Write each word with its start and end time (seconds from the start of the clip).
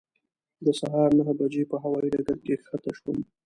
د 0.65 0.67
سهار 0.79 1.09
نهه 1.19 1.33
بجې 1.39 1.63
په 1.71 1.75
هوایي 1.83 2.09
ډګر 2.13 2.37
کې 2.45 2.53
کښته 2.65 2.91
شوم. 2.97 3.17